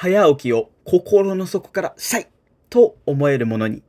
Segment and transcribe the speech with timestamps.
[0.00, 2.28] 早起きを心の底からしたい
[2.70, 3.82] と思えるものに。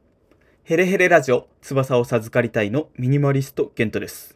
[0.64, 4.36] ヘレヘレラジオ翼を授かりたいのミニマリストゲントです。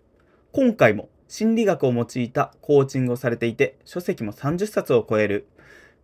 [0.52, 5.48] 今回も心理学を用いたコーチングをされていて書籍も30冊を超える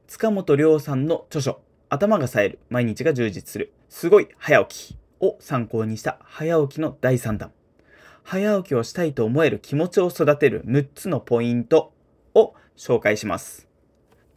[0.07, 7.51] 塚本亮さんの著書頭が冴える毎日が充実するすごい早起きを参考にした早起きの第3弾。
[8.23, 11.93] 早起きをしたいと思える気持ちを育てる6つのポイント
[12.33, 13.68] を紹介します。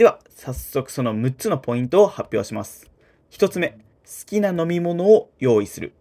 [0.03, 2.91] では、早速その6つのポイントを発表します。
[3.30, 3.77] 1つ目、好
[4.27, 5.92] きな飲み物を用意する。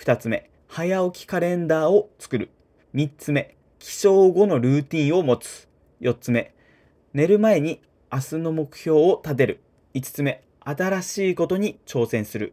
[0.00, 2.50] 2つ目、早起きカレンダーを作る。
[2.96, 5.68] 3つ目、起床後のルーティンを持つ。
[6.00, 6.56] 4つ目、
[7.12, 7.80] 寝る前に
[8.12, 9.60] 明日の目標を立てる。
[9.94, 12.52] 5つ目、新しいことに挑戦する。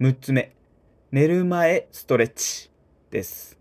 [0.00, 0.54] 6つ目、
[1.12, 2.70] 寝る前ストレッチ
[3.10, 3.58] です。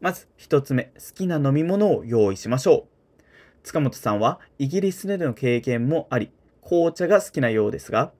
[0.00, 2.91] まず1つ目、好きな飲み物を用意しましょう。
[3.64, 6.30] 塚本さんはイギリスでの経験もあり、
[6.62, 8.12] 紅茶が好きなようですが、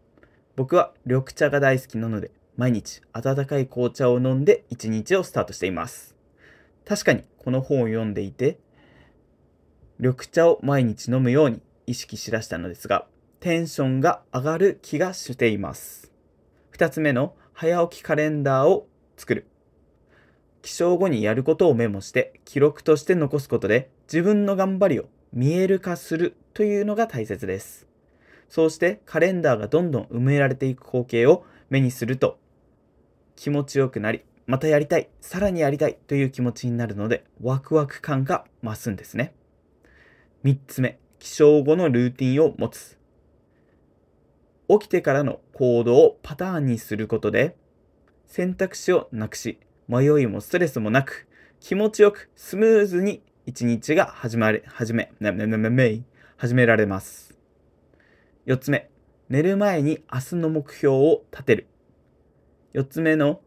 [0.57, 6.17] 僕は緑茶が大好きなので、毎日温かい紅茶を飲んで一日をスタートしています。
[6.85, 8.59] 確かにこの本を読んでいて、
[9.99, 13.07] 緑茶を毎日飲むように意識しだしたのですが、
[13.41, 16.13] テンションが上がる気がしています。
[16.71, 19.47] 二つ目の早起きカレンダーを作る。
[20.63, 27.87] 起床後にやることをメモして記録として残すことで自分の頑張りを見える化するというのが大切です。
[28.49, 32.39] そうしてカレンダーがどんどん埋められていく光景を目にすると
[33.35, 39.33] 気持ちよくなり、またやりたい、さらにやりたいという気持ちになるのでワクワク感が増すんですね。
[40.45, 42.99] 3つ目、起床後のルーティンを持つ。
[44.69, 47.57] 起きてからの行動をパターンにすることで
[48.27, 49.59] 選択肢をなくし、
[49.89, 51.27] 迷いもストレスもなく
[51.61, 56.03] 気持ちよくスムーズに一日が始まれ、始め、めめめめ
[56.37, 57.37] 始められます。
[58.45, 58.89] 四つ目、
[59.29, 61.67] 寝る前に明日の目標を立てる。
[62.73, 63.41] 四つ目の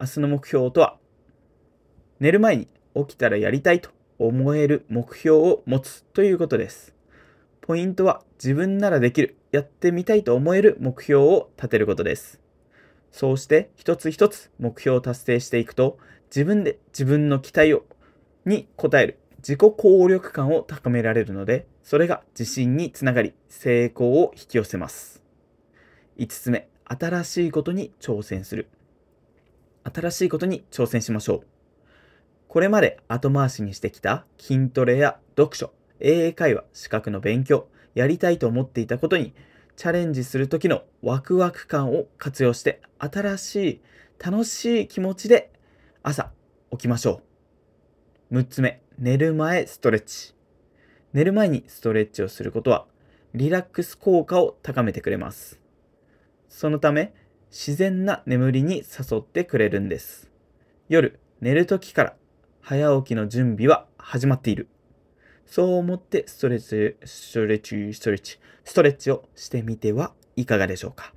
[0.00, 0.96] 明日の目標とは、
[2.18, 6.94] 寝る前に起きたらやりたいと思える目標を持つということです。
[7.60, 12.40] ポイントは自分ならできる、やってみたいと思える目標を立てることです。
[13.10, 17.84] そうして一つ一つ目標を達成していくと自分で自分の期待を
[18.46, 25.22] に応える自己効力感を高められるので、それが自信につながり、成功を引き寄せます。
[26.18, 28.68] 5つ目、新しいことに挑戦する。
[29.84, 31.40] 新しいことに挑戦しましょう。
[32.48, 39.34] これまで後回しにしてきた筋トレや読書、英会話、資格の勉強、やりたいと思っていたことに
[39.76, 43.80] チャレンジする時のワクワク感を活用して、新しい、
[44.18, 45.50] 楽しい気持ちで
[46.02, 46.30] 朝
[46.70, 47.25] 起きましょう。
[48.32, 50.34] 6つ目、寝る前ストレッチ。
[51.12, 52.86] 寝る前にストレッチをすることは、
[53.34, 55.60] リラックス効果を高めてくれます。
[56.48, 57.14] そのため、
[57.52, 60.28] 自然な眠りに誘ってくれるんです。
[60.88, 62.16] 夜、寝る時から
[62.60, 64.66] 早起きの準備は始まっている。
[65.46, 71.14] そう思ってストレッチ、ストレッチ、ストレッチ、ストレッチをしてみてはいかがでしょうか。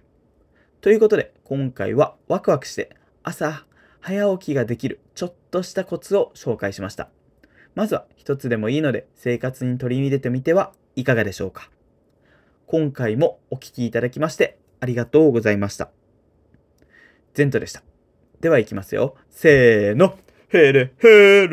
[0.81, 3.65] ということで、今回はワクワクして朝
[3.99, 7.09] 早起きができるちょっとしたコツを紹介しました。
[7.75, 11.69] まずは一つでもいいので生活に取り入れてみてはいかがでしょうか。
[12.67, 15.89] 今回もお聴きいただきましてありがとうございました。
[17.33, 17.83] ゼントでした。
[18.41, 19.15] では行きますよ。
[19.29, 20.17] せーの。
[20.49, 21.49] ヘレヘレ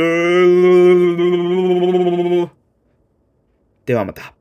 [3.84, 4.35] ではまた。